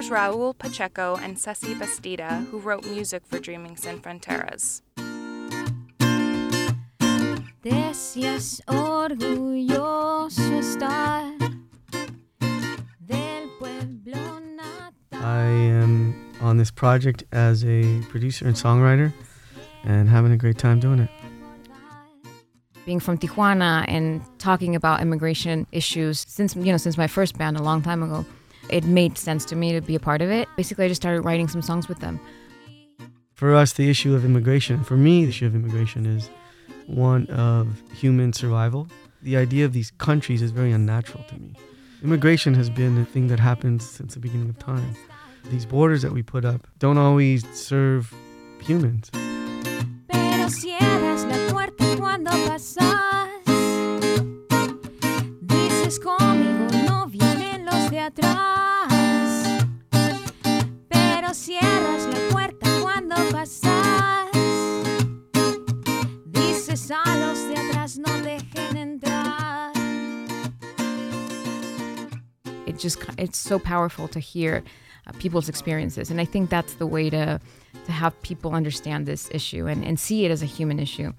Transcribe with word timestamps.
Here's 0.00 0.08
Raul 0.08 0.56
Pacheco 0.56 1.16
and 1.16 1.38
Ceci 1.38 1.74
Bastida, 1.74 2.46
who 2.46 2.58
wrote 2.58 2.86
music 2.86 3.26
for 3.26 3.38
Dreaming 3.38 3.76
Sin 3.76 4.00
Fronteras. 4.00 4.82
Deseas 7.62 8.62
orgulloso 8.66 10.40
estar 10.58 11.38
del 13.06 13.48
pueblo 13.58 14.38
natal. 14.38 14.92
I 15.12 15.42
am 15.42 16.32
on 16.40 16.56
this 16.56 16.70
project 16.70 17.24
as 17.32 17.62
a 17.66 18.00
producer 18.08 18.46
and 18.46 18.56
songwriter 18.56 19.12
and 19.84 20.08
having 20.08 20.32
a 20.32 20.38
great 20.38 20.56
time 20.56 20.80
doing 20.80 21.00
it. 21.00 21.10
Being 22.90 22.98
from 22.98 23.16
Tijuana 23.16 23.84
and 23.86 24.20
talking 24.40 24.74
about 24.74 25.00
immigration 25.00 25.64
issues 25.70 26.24
since 26.26 26.56
you 26.56 26.72
know 26.72 26.76
since 26.76 26.98
my 26.98 27.06
first 27.06 27.38
band 27.38 27.56
a 27.56 27.62
long 27.62 27.82
time 27.82 28.02
ago, 28.02 28.26
it 28.68 28.82
made 28.82 29.16
sense 29.16 29.44
to 29.44 29.54
me 29.54 29.70
to 29.70 29.80
be 29.80 29.94
a 29.94 30.00
part 30.00 30.20
of 30.20 30.28
it. 30.28 30.48
Basically, 30.56 30.86
I 30.86 30.88
just 30.88 31.00
started 31.00 31.20
writing 31.20 31.46
some 31.46 31.62
songs 31.62 31.88
with 31.88 32.00
them. 32.00 32.18
For 33.34 33.54
us, 33.54 33.74
the 33.74 33.88
issue 33.88 34.12
of 34.16 34.24
immigration, 34.24 34.82
for 34.82 34.96
me, 34.96 35.22
the 35.22 35.28
issue 35.28 35.46
of 35.46 35.54
immigration 35.54 36.04
is 36.04 36.30
one 36.88 37.28
of 37.28 37.68
human 37.92 38.32
survival. 38.32 38.88
The 39.22 39.36
idea 39.36 39.64
of 39.66 39.72
these 39.72 39.92
countries 39.92 40.42
is 40.42 40.50
very 40.50 40.72
unnatural 40.72 41.22
to 41.28 41.36
me. 41.36 41.54
Immigration 42.02 42.54
has 42.54 42.68
been 42.70 42.98
a 42.98 43.04
thing 43.04 43.28
that 43.28 43.38
happens 43.38 43.88
since 43.88 44.14
the 44.14 44.20
beginning 44.20 44.48
of 44.48 44.58
time. 44.58 44.96
These 45.44 45.64
borders 45.64 46.02
that 46.02 46.10
we 46.10 46.24
put 46.24 46.44
up 46.44 46.66
don't 46.80 46.98
always 46.98 47.48
serve 47.56 48.12
humans. 48.60 49.12
Cuando 52.22 52.46
pasas. 52.46 53.28
Dices 55.40 55.98
conmigo 56.00 56.66
no 56.86 57.06
vienen 57.06 57.64
los 57.64 57.90
de 57.90 58.00
atrás. 58.00 59.66
Pero 60.88 61.34
cierras 61.34 62.06
la 62.06 62.28
puerta 62.30 62.66
cuando 62.82 63.16
pasas. 63.32 64.28
Dices 66.26 66.90
a 66.90 67.16
los 67.16 67.38
de 67.48 67.56
atrás 67.56 67.98
no 67.98 68.12
dejen 68.22 68.76
entrar. 68.76 69.72
It 72.66 72.78
just 72.78 72.98
it's 73.18 73.38
so 73.38 73.58
powerful 73.58 74.08
to 74.08 74.20
hear 74.20 74.62
uh, 75.06 75.12
people's 75.18 75.48
experiences, 75.48 76.10
and 76.10 76.20
I 76.20 76.26
think 76.26 76.50
that's 76.50 76.74
the 76.74 76.86
way 76.86 77.08
to 77.10 77.40
to 77.86 77.92
have 77.92 78.20
people 78.22 78.52
understand 78.52 79.06
this 79.06 79.30
issue 79.32 79.66
and, 79.66 79.84
and 79.84 79.98
see 79.98 80.26
it 80.26 80.30
as 80.30 80.42
a 80.42 80.46
human 80.46 80.78
issue. 80.78 81.12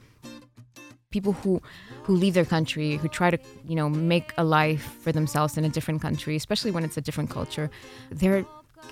People 1.11 1.33
who 1.33 1.61
who 2.03 2.13
leave 2.15 2.33
their 2.33 2.45
country, 2.45 2.97
who 2.97 3.07
try 3.07 3.29
to 3.31 3.37
you 3.67 3.75
know 3.75 3.89
make 3.89 4.33
a 4.37 4.43
life 4.43 4.97
for 5.01 5.11
themselves 5.11 5.57
in 5.57 5.65
a 5.65 5.69
different 5.69 6.01
country, 6.01 6.35
especially 6.35 6.71
when 6.71 6.83
it's 6.83 6.97
a 6.97 7.01
different 7.01 7.29
culture, 7.29 7.69
they're 8.09 8.45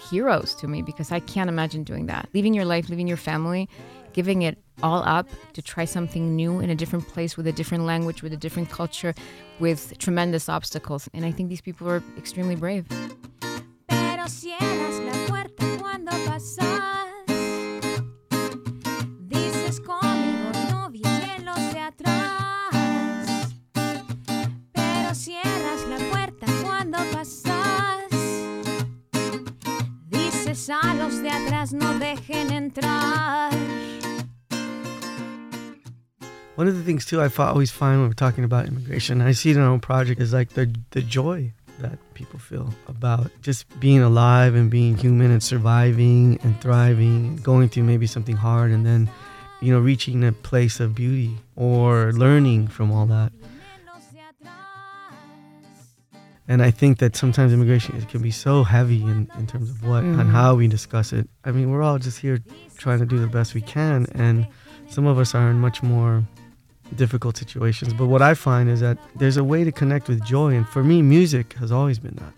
heroes 0.10 0.54
to 0.56 0.68
me 0.68 0.82
because 0.82 1.12
I 1.12 1.20
can't 1.20 1.50
imagine 1.50 1.84
doing 1.84 2.06
that. 2.08 2.30
Leaving 2.34 2.54
your 2.54 2.66
life, 2.66 2.90
leaving 2.90 3.08
your 3.08 3.18
family, 3.18 3.68
giving 4.14 4.42
it 4.44 4.58
all 4.82 5.04
up 5.04 5.28
to 5.54 5.62
try 5.62 5.86
something 5.86 6.36
new 6.36 6.60
in 6.60 6.70
a 6.70 6.76
different 6.76 7.08
place 7.08 7.36
with 7.36 7.48
a 7.48 7.52
different 7.52 7.86
language, 7.86 8.22
with 8.22 8.34
a 8.34 8.38
different 8.38 8.70
culture, 8.70 9.14
with 9.60 9.98
tremendous 9.98 10.48
obstacles. 10.50 11.10
And 11.14 11.26
I 11.26 11.32
think 11.32 11.50
these 11.50 11.62
people 11.62 11.90
are 11.90 12.04
extremely 12.18 12.56
brave. 12.56 12.88
No 31.68 32.00
dejen 32.00 32.52
entrar. 32.52 33.52
One 36.56 36.68
of 36.68 36.76
the 36.78 36.84
things 36.84 37.06
too 37.06 37.22
I 37.22 37.30
always 37.38 37.70
find 37.70 38.00
when 38.00 38.10
we're 38.10 38.14
talking 38.14 38.46
about 38.46 38.68
immigration, 38.68 39.22
I 39.22 39.34
see 39.34 39.52
it 39.52 39.58
in 39.58 39.62
our 39.62 39.70
own 39.70 39.82
project, 39.82 40.22
is 40.22 40.32
like 40.34 40.50
the 40.50 40.74
the 40.92 41.02
joy 41.02 41.52
that 41.80 41.98
people 42.14 42.40
feel 42.40 42.74
about 42.88 43.30
just 43.42 43.66
being 43.80 44.02
alive 44.02 44.56
and 44.56 44.70
being 44.70 44.98
human 44.98 45.32
and 45.32 45.44
surviving 45.44 46.40
and 46.44 46.60
thriving 46.62 47.28
and 47.28 47.44
going 47.44 47.70
through 47.70 47.84
maybe 47.84 48.08
something 48.08 48.36
hard 48.36 48.72
and 48.72 48.86
then, 48.86 49.10
you 49.62 49.74
know, 49.74 49.80
reaching 49.80 50.24
a 50.24 50.32
place 50.32 50.80
of 50.80 50.96
beauty 50.96 51.38
or 51.56 52.12
learning 52.14 52.68
from 52.68 52.92
all 52.92 53.06
that. 53.06 53.32
Los 56.50 56.58
de 56.58 56.62
atrás. 56.62 56.62
And 56.62 56.62
I 56.62 56.72
think 56.72 56.98
that 57.00 57.16
sometimes 57.16 57.54
immigration 57.54 57.96
is- 57.96 58.06
can 58.06 58.22
be 58.22 58.32
so 58.32 58.64
heavy 58.64 59.02
in, 59.04 59.28
in 59.38 59.46
terms 59.46 59.70
of 59.70 59.82
what 59.84 60.04
and 60.04 60.16
Mhm. 60.18 60.32
how 60.32 60.56
we 60.56 60.68
discuss 60.68 61.14
it. 61.14 61.28
I 61.46 61.52
mean, 61.52 61.70
we're 61.70 61.84
all 61.84 62.00
just 62.00 62.20
here 62.22 62.40
trying 62.78 63.00
to 63.00 63.06
do 63.06 63.20
the 63.20 63.28
best 63.28 63.54
we 63.54 63.62
can, 63.62 64.08
and 64.16 64.48
some 64.90 65.06
of 65.08 65.18
us 65.20 65.36
are 65.36 65.50
in 65.52 65.60
much 65.60 65.82
more 65.84 66.24
difficult 66.96 67.38
situations. 67.38 67.94
But 67.94 68.08
what 68.08 68.22
I 68.22 68.34
find 68.34 68.68
is 68.70 68.80
that 68.80 68.98
there's 69.16 69.38
a 69.38 69.44
way 69.44 69.64
to 69.64 69.72
connect 69.72 70.08
with 70.10 70.24
joy, 70.26 70.56
and 70.56 70.66
for 70.68 70.84
me, 70.84 71.02
music 71.04 71.56
has 71.60 71.72
always 71.72 72.00
been 72.00 72.16
that. 72.16 72.34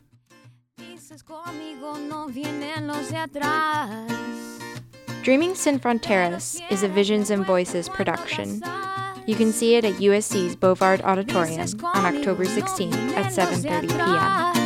Dices 0.78 1.23
conmigo 1.23 1.97
no 2.09 2.28
vienen 2.28 2.88
los 2.88 3.09
de 3.09 3.17
atrás. 3.17 3.89
Dreaming 5.23 5.55
Sin 5.55 5.79
Fronteras 5.79 6.59
is 6.69 6.83
a 6.83 6.88
Visions 6.89 7.29
and 7.29 7.45
Voices 7.45 7.88
production. 7.88 8.61
You 9.31 9.38
can 9.38 9.53
see 9.53 9.75
it 9.75 9.86
at 9.86 9.94
USC's 9.94 10.58
Bovard 10.58 11.02
Auditorium 11.06 11.62
on 11.86 12.06
October 12.06 12.44
16th 12.44 12.94
at 13.16 13.31
7:30 13.31 13.88
p.m. 13.88 14.60